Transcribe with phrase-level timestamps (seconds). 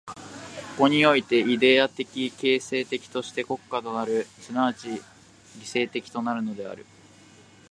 [0.07, 0.15] こ
[0.79, 4.89] こにおいてイデヤ的形成的として国家となる、即ち
[5.59, 6.87] 理性的となるのである。